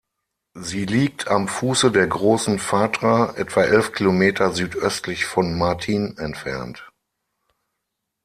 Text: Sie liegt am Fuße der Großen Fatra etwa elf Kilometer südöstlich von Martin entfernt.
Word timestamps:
Sie 0.55 0.85
liegt 0.85 1.27
am 1.27 1.47
Fuße 1.47 1.91
der 1.91 2.07
Großen 2.07 2.57
Fatra 2.57 3.35
etwa 3.37 3.61
elf 3.61 3.91
Kilometer 3.91 4.51
südöstlich 4.51 5.25
von 5.25 5.55
Martin 5.55 6.17
entfernt. 6.17 6.91